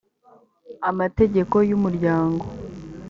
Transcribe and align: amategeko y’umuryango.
amategeko 0.89 1.55
y’umuryango. 1.69 2.45